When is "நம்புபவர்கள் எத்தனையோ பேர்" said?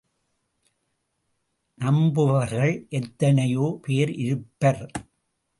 1.77-4.13